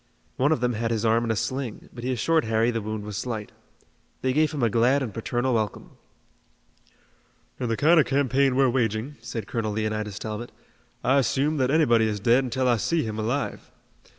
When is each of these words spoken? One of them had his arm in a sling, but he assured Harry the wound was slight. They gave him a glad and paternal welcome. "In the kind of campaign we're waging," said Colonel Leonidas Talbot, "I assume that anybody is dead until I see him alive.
One 0.35 0.51
of 0.51 0.61
them 0.61 0.73
had 0.73 0.89
his 0.89 1.05
arm 1.05 1.25
in 1.25 1.29
a 1.29 1.35
sling, 1.35 1.87
but 1.93 2.03
he 2.03 2.11
assured 2.11 2.45
Harry 2.45 2.71
the 2.71 2.81
wound 2.81 3.03
was 3.03 3.17
slight. 3.17 3.51
They 4.23 4.33
gave 4.33 4.51
him 4.51 4.63
a 4.63 4.67
glad 4.71 5.03
and 5.03 5.13
paternal 5.13 5.53
welcome. 5.53 5.91
"In 7.59 7.69
the 7.69 7.77
kind 7.77 7.99
of 7.99 8.07
campaign 8.07 8.55
we're 8.55 8.67
waging," 8.67 9.17
said 9.21 9.45
Colonel 9.45 9.73
Leonidas 9.73 10.17
Talbot, 10.17 10.51
"I 11.03 11.19
assume 11.19 11.57
that 11.57 11.69
anybody 11.69 12.07
is 12.07 12.19
dead 12.19 12.43
until 12.43 12.67
I 12.67 12.77
see 12.77 13.03
him 13.03 13.19
alive. 13.19 13.69